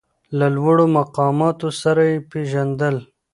له 0.37 0.47
لوړو 0.55 0.85
مقاماتو 0.97 1.67
سره 1.81 2.01
یې 2.09 2.17
پېژندل. 2.31 2.95